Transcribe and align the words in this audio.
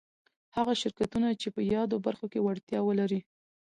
هغه 0.55 0.73
شرکتونه 0.81 1.27
چي 1.41 1.47
په 1.55 1.61
يادو 1.73 1.97
برخو 2.05 2.25
کي 2.33 2.39
وړتيا 2.41 2.79
ولري 2.83 3.19